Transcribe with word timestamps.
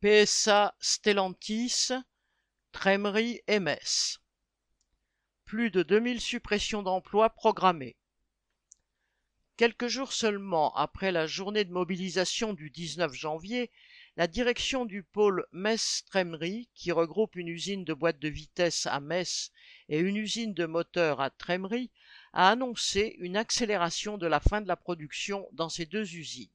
PSA 0.00 0.76
Stellantis, 0.78 1.88
Trémery 2.70 3.40
MS. 3.48 4.20
Plus 5.44 5.72
de 5.72 5.82
2000 5.82 6.20
suppressions 6.20 6.84
d'emplois 6.84 7.30
programmées. 7.30 7.96
Quelques 9.56 9.88
jours 9.88 10.12
seulement 10.12 10.72
après 10.76 11.10
la 11.10 11.26
journée 11.26 11.64
de 11.64 11.72
mobilisation 11.72 12.52
du 12.52 12.70
19 12.70 13.12
janvier, 13.12 13.72
la 14.16 14.28
direction 14.28 14.84
du 14.84 15.02
pôle 15.02 15.44
Metz-Trémery, 15.50 16.68
qui 16.74 16.92
regroupe 16.92 17.34
une 17.34 17.48
usine 17.48 17.84
de 17.84 17.92
boîtes 17.92 18.20
de 18.20 18.28
vitesse 18.28 18.86
à 18.86 19.00
Metz 19.00 19.50
et 19.88 19.98
une 19.98 20.16
usine 20.16 20.54
de 20.54 20.66
moteurs 20.66 21.20
à 21.20 21.30
Trémery, 21.30 21.90
a 22.32 22.50
annoncé 22.50 23.16
une 23.18 23.36
accélération 23.36 24.16
de 24.16 24.28
la 24.28 24.38
fin 24.38 24.60
de 24.60 24.68
la 24.68 24.76
production 24.76 25.48
dans 25.54 25.68
ces 25.68 25.86
deux 25.86 26.14
usines. 26.14 26.52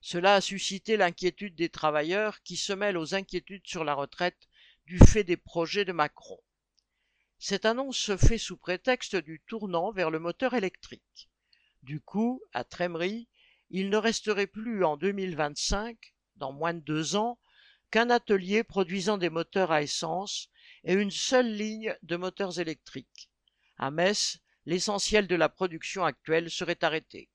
Cela 0.00 0.34
a 0.34 0.40
suscité 0.40 0.96
l'inquiétude 0.96 1.54
des 1.54 1.68
travailleurs 1.68 2.42
qui 2.42 2.56
se 2.56 2.72
mêlent 2.72 2.96
aux 2.96 3.14
inquiétudes 3.14 3.66
sur 3.66 3.84
la 3.84 3.94
retraite 3.94 4.48
du 4.86 4.98
fait 4.98 5.24
des 5.24 5.36
projets 5.36 5.84
de 5.84 5.92
Macron. 5.92 6.40
Cette 7.38 7.66
annonce 7.66 7.98
se 7.98 8.16
fait 8.16 8.38
sous 8.38 8.56
prétexte 8.56 9.16
du 9.16 9.40
tournant 9.46 9.92
vers 9.92 10.10
le 10.10 10.18
moteur 10.18 10.54
électrique. 10.54 11.28
Du 11.82 12.00
coup, 12.00 12.42
à 12.52 12.64
Trémery, 12.64 13.28
il 13.70 13.90
ne 13.90 13.96
resterait 13.96 14.46
plus 14.46 14.84
en 14.84 14.96
2025, 14.96 16.14
dans 16.36 16.52
moins 16.52 16.74
de 16.74 16.80
deux 16.80 17.16
ans, 17.16 17.38
qu'un 17.90 18.10
atelier 18.10 18.64
produisant 18.64 19.18
des 19.18 19.30
moteurs 19.30 19.72
à 19.72 19.82
essence 19.82 20.48
et 20.84 20.94
une 20.94 21.10
seule 21.10 21.52
ligne 21.52 21.96
de 22.02 22.16
moteurs 22.16 22.58
électriques. 22.60 23.30
À 23.76 23.90
Metz, 23.90 24.38
l'essentiel 24.66 25.26
de 25.26 25.36
la 25.36 25.48
production 25.48 26.04
actuelle 26.04 26.50
serait 26.50 26.82
arrêté. 26.82 27.30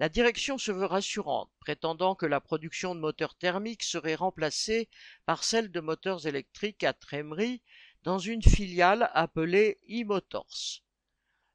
La 0.00 0.08
direction 0.08 0.56
se 0.56 0.72
veut 0.72 0.86
rassurante, 0.86 1.50
prétendant 1.60 2.14
que 2.14 2.24
la 2.24 2.40
production 2.40 2.94
de 2.94 3.00
moteurs 3.00 3.34
thermiques 3.34 3.82
serait 3.82 4.14
remplacée 4.14 4.88
par 5.26 5.44
celle 5.44 5.70
de 5.70 5.80
moteurs 5.80 6.26
électriques 6.26 6.84
à 6.84 6.94
Trémery 6.94 7.60
dans 8.02 8.18
une 8.18 8.42
filiale 8.42 9.10
appelée 9.12 9.78
e-Motors. 9.90 10.80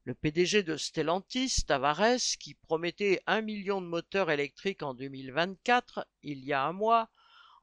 Le 0.04 0.14
PDG 0.14 0.62
de 0.62 0.78
Stellantis, 0.78 1.64
Tavares, 1.66 2.38
qui 2.40 2.54
promettait 2.54 3.20
un 3.26 3.42
million 3.42 3.82
de 3.82 3.88
moteurs 3.88 4.30
électriques 4.30 4.84
en 4.84 4.94
2024, 4.94 6.08
il 6.22 6.46
y 6.46 6.54
a 6.54 6.68
un 6.68 6.74
mois, 6.74 7.09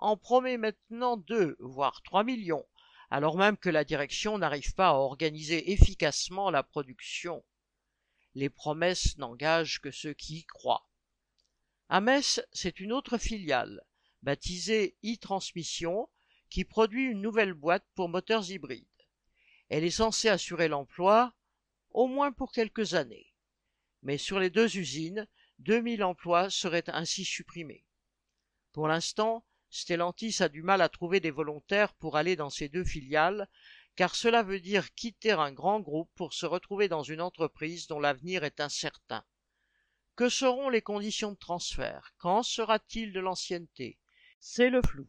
en 0.00 0.16
promet 0.16 0.56
maintenant 0.56 1.16
deux, 1.16 1.54
voire 1.60 2.02
trois 2.02 2.24
millions, 2.24 2.66
alors 3.08 3.36
même 3.36 3.56
que 3.56 3.70
la 3.70 3.84
direction 3.84 4.36
n'arrive 4.36 4.74
pas 4.74 4.88
à 4.88 4.94
organiser 4.94 5.70
efficacement 5.70 6.50
la 6.50 6.64
production. 6.64 7.44
Les 8.34 8.48
promesses 8.48 9.18
n'engagent 9.18 9.80
que 9.80 9.90
ceux 9.90 10.14
qui 10.14 10.38
y 10.38 10.44
croient. 10.44 10.88
À 11.88 12.00
Metz, 12.00 12.40
c'est 12.52 12.80
une 12.80 12.92
autre 12.92 13.18
filiale, 13.18 13.84
baptisée 14.22 14.96
e-Transmission, 15.04 16.08
qui 16.48 16.64
produit 16.64 17.04
une 17.04 17.20
nouvelle 17.20 17.54
boîte 17.54 17.86
pour 17.94 18.08
moteurs 18.08 18.50
hybrides. 18.50 18.86
Elle 19.68 19.84
est 19.84 19.90
censée 19.90 20.28
assurer 20.28 20.68
l'emploi, 20.68 21.34
au 21.90 22.06
moins 22.06 22.32
pour 22.32 22.52
quelques 22.52 22.94
années. 22.94 23.32
Mais 24.02 24.18
sur 24.18 24.38
les 24.38 24.50
deux 24.50 24.76
usines, 24.76 25.26
2000 25.60 26.02
emplois 26.02 26.50
seraient 26.50 26.88
ainsi 26.88 27.24
supprimés. 27.24 27.84
Pour 28.72 28.88
l'instant, 28.88 29.44
Stellantis 29.70 30.42
a 30.42 30.48
du 30.48 30.62
mal 30.62 30.82
à 30.82 30.88
trouver 30.88 31.20
des 31.20 31.30
volontaires 31.30 31.94
pour 31.94 32.16
aller 32.16 32.36
dans 32.36 32.50
ces 32.50 32.68
deux 32.68 32.84
filiales, 32.84 33.48
car 33.96 34.14
cela 34.14 34.42
veut 34.42 34.60
dire 34.60 34.94
quitter 34.94 35.32
un 35.32 35.52
grand 35.52 35.80
groupe 35.80 36.10
pour 36.14 36.32
se 36.32 36.46
retrouver 36.46 36.88
dans 36.88 37.02
une 37.02 37.20
entreprise 37.20 37.86
dont 37.86 38.00
l'avenir 38.00 38.44
est 38.44 38.60
incertain. 38.60 39.24
Que 40.16 40.28
seront 40.28 40.68
les 40.68 40.82
conditions 40.82 41.32
de 41.32 41.38
transfert? 41.38 42.14
Quand 42.18 42.42
sera-t-il 42.42 43.12
de 43.12 43.20
l'ancienneté? 43.20 43.98
C'est 44.40 44.70
le 44.70 44.82
flou. 44.82 45.08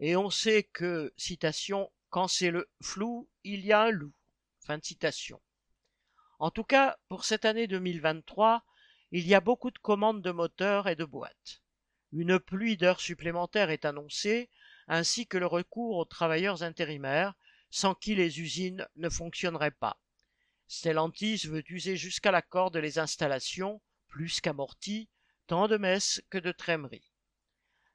Et 0.00 0.16
on 0.16 0.30
sait 0.30 0.64
que, 0.64 1.12
citation, 1.16 1.92
quand 2.10 2.28
c'est 2.28 2.50
le 2.50 2.68
flou, 2.82 3.28
il 3.44 3.64
y 3.64 3.72
a 3.72 3.82
un 3.82 3.90
loup. 3.90 4.12
Fin 4.66 4.80
citation. 4.82 5.40
En 6.38 6.50
tout 6.50 6.64
cas, 6.64 6.98
pour 7.08 7.24
cette 7.24 7.44
année 7.44 7.66
2023, 7.66 8.64
il 9.12 9.26
y 9.26 9.34
a 9.34 9.40
beaucoup 9.40 9.70
de 9.70 9.78
commandes 9.78 10.22
de 10.22 10.30
moteurs 10.30 10.88
et 10.88 10.96
de 10.96 11.04
boîtes. 11.04 11.62
Une 12.12 12.38
pluie 12.40 12.76
d'heures 12.76 13.00
supplémentaires 13.00 13.70
est 13.70 13.84
annoncée, 13.84 14.50
ainsi 14.88 15.26
que 15.26 15.38
le 15.38 15.46
recours 15.46 15.96
aux 15.96 16.04
travailleurs 16.04 16.62
intérimaires, 16.62 17.34
sans 17.72 17.94
qui 17.94 18.14
les 18.14 18.38
usines 18.38 18.86
ne 18.96 19.08
fonctionneraient 19.08 19.72
pas. 19.72 19.98
Stellantis 20.68 21.46
veut 21.46 21.64
user 21.70 21.96
jusqu'à 21.96 22.30
la 22.30 22.42
corde 22.42 22.76
les 22.76 22.98
installations, 22.98 23.80
plus 24.08 24.42
qu'amorties, 24.42 25.08
tant 25.46 25.68
de 25.68 25.78
Metz 25.78 26.22
que 26.28 26.36
de 26.36 26.52
Trémery. 26.52 27.02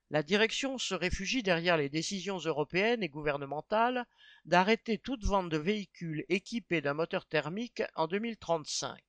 La 0.09 0.23
direction 0.23 0.79
se 0.79 0.95
réfugie 0.95 1.43
derrière 1.43 1.77
les 1.77 1.89
décisions 1.89 2.39
européennes 2.39 3.03
et 3.03 3.09
gouvernementales 3.09 4.05
d'arrêter 4.45 4.97
toute 4.97 5.23
vente 5.23 5.49
de 5.49 5.57
véhicules 5.57 6.25
équipés 6.27 6.81
d'un 6.81 6.95
moteur 6.95 7.27
thermique 7.27 7.83
en 7.95 8.07
2035. 8.07 8.99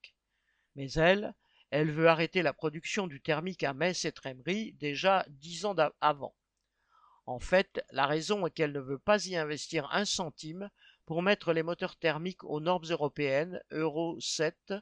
Mais 0.77 0.93
elle, 0.93 1.35
elle 1.71 1.93
veut 1.93 2.09
arrêter 2.09 2.43
la 2.43 2.53
production 2.53 3.06
du 3.06 3.23
thermique 3.23 3.62
à 3.62 3.73
Metz 3.73 4.05
et 4.05 4.12
Trémery 4.12 4.75
déjà 4.75 5.25
dix 5.29 5.65
ans 5.65 5.77
avant. 6.03 6.35
En 7.28 7.41
fait, 7.41 7.84
la 7.91 8.06
raison 8.06 8.47
est 8.47 8.50
qu'elle 8.50 8.72
ne 8.72 8.81
veut 8.81 8.99
pas 8.99 9.27
y 9.27 9.37
investir 9.37 9.87
un 9.93 10.06
centime 10.06 10.71
pour 11.05 11.22
mettre 11.22 11.53
les 11.53 11.62
moteurs 11.62 11.97
thermiques 11.97 12.43
aux 12.43 12.59
normes 12.59 12.87
européennes 12.89 13.62
Euro 13.71 14.19
7 14.19 14.72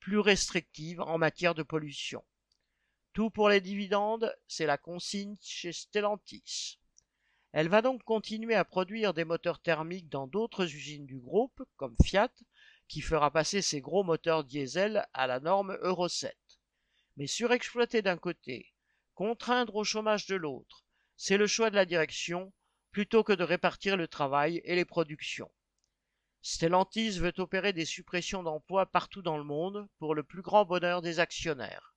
plus 0.00 0.18
restrictives 0.18 1.02
en 1.02 1.18
matière 1.18 1.54
de 1.54 1.62
pollution. 1.62 2.24
Tout 3.12 3.28
pour 3.28 3.50
les 3.50 3.60
dividendes, 3.60 4.34
c'est 4.48 4.64
la 4.64 4.78
consigne 4.78 5.36
chez 5.42 5.74
Stellantis. 5.74 6.78
Elle 7.52 7.68
va 7.68 7.82
donc 7.82 8.02
continuer 8.04 8.54
à 8.54 8.64
produire 8.64 9.12
des 9.12 9.26
moteurs 9.26 9.60
thermiques 9.60 10.08
dans 10.08 10.26
d'autres 10.26 10.74
usines 10.74 11.04
du 11.04 11.18
groupe, 11.18 11.62
comme 11.76 11.94
Fiat, 12.02 12.32
qui 12.88 13.02
fera 13.02 13.30
passer 13.30 13.60
ses 13.60 13.82
gros 13.82 14.02
moteurs 14.02 14.44
diesel 14.44 15.06
à 15.12 15.26
la 15.26 15.40
norme 15.40 15.76
Euro 15.82 16.08
7. 16.08 16.34
Mais 17.18 17.26
surexploiter 17.26 18.00
d'un 18.00 18.16
côté, 18.16 18.72
contraindre 19.14 19.76
au 19.76 19.84
chômage 19.84 20.24
de 20.24 20.36
l'autre, 20.36 20.86
c'est 21.24 21.38
le 21.38 21.46
choix 21.46 21.70
de 21.70 21.76
la 21.76 21.86
direction 21.86 22.52
plutôt 22.90 23.22
que 23.22 23.32
de 23.32 23.44
répartir 23.44 23.96
le 23.96 24.08
travail 24.08 24.60
et 24.64 24.74
les 24.74 24.84
productions. 24.84 25.52
Stellantis 26.40 27.20
veut 27.20 27.32
opérer 27.38 27.72
des 27.72 27.84
suppressions 27.84 28.42
d'emplois 28.42 28.86
partout 28.86 29.22
dans 29.22 29.38
le 29.38 29.44
monde 29.44 29.86
pour 30.00 30.16
le 30.16 30.24
plus 30.24 30.42
grand 30.42 30.64
bonheur 30.64 31.00
des 31.00 31.20
actionnaires. 31.20 31.94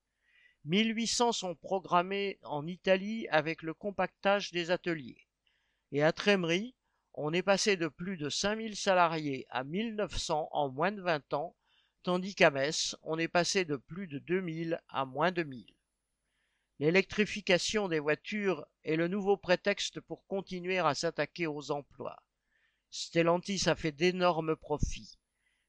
1800 0.66 1.32
sont 1.32 1.56
programmés 1.56 2.38
en 2.44 2.68
Italie 2.68 3.28
avec 3.30 3.64
le 3.64 3.74
compactage 3.74 4.52
des 4.52 4.70
ateliers. 4.70 5.26
Et 5.92 6.04
à 6.04 6.12
Trémery, 6.12 6.76
on 7.16 7.34
est 7.34 7.42
passé 7.42 7.78
de 7.78 7.88
plus 7.88 8.18
de 8.18 8.30
5000 8.30 8.76
salariés 8.76 9.48
à 9.50 9.64
1900 9.64 10.50
en 10.52 10.70
moins 10.70 10.92
de 10.92 11.02
20 11.02 11.34
ans, 11.34 11.56
tandis 12.04 12.36
qu'à 12.36 12.52
Metz, 12.52 12.96
on 13.02 13.18
est 13.18 13.28
passé 13.28 13.66
de 13.66 13.78
plus 13.78 14.06
de 14.06 14.20
2000 14.20 14.80
à 14.88 15.06
moins 15.06 15.32
de 15.32 15.42
1000. 15.42 15.75
L'électrification 16.80 17.88
des 17.88 18.00
voitures 18.00 18.66
est 18.84 18.98
le 18.98 19.08
nouveau 19.08 19.38
prétexte 19.38 20.02
pour 20.02 20.26
continuer 20.28 20.80
à 20.80 20.94
s'attaquer 20.94 21.48
aux 21.48 21.72
emplois. 21.72 22.22
Stellantis 22.90 23.70
a 23.70 23.76
fait 23.76 23.94
d'énormes 23.94 24.58
profits. 24.58 25.18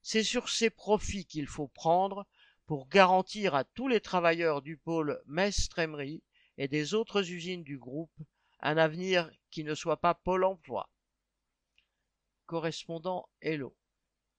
C'est 0.02 0.24
sur 0.24 0.48
ces 0.48 0.70
profits 0.70 1.26
qu'il 1.26 1.46
faut 1.46 1.68
prendre 1.68 2.26
pour 2.66 2.88
garantir 2.88 3.54
à 3.54 3.62
tous 3.62 3.86
les 3.86 4.00
travailleurs 4.00 4.62
du 4.62 4.76
pôle 4.76 5.22
Metz-Trémery 5.26 6.24
et 6.58 6.66
des 6.66 6.94
autres 6.94 7.30
usines 7.30 7.62
du 7.62 7.78
groupe 7.78 8.18
un 8.60 8.76
avenir 8.76 9.30
qui 9.50 9.62
ne 9.62 9.74
soit 9.74 9.98
pas 9.98 10.14
Pôle 10.14 10.44
emploi. 10.44 10.90
Correspondant 12.46 13.28
Hello. 13.40 13.76